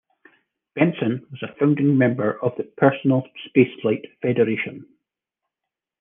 [0.73, 4.87] Benson was a founding member of the Personal Spaceflight Federation.